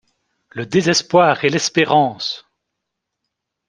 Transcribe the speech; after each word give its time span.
Le 0.49 0.65
désespoir 0.65 1.45
et 1.45 1.49
l’espérance! 1.49 2.47